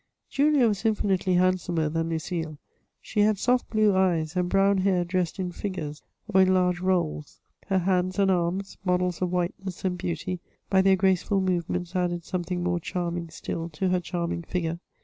[0.31, 2.57] •Julia was infinitely handsomer than Lucile;
[3.03, 7.39] she had soft blue eyes, and brown hair dressed in figures or in large rolls.
[7.69, 7.85] CHATEAUBRIAND.
[7.85, 10.39] 155 Her hands and arms, models of whiteness and beauty,
[10.71, 14.79] by their graceful movements added something more charming still to her charming figure.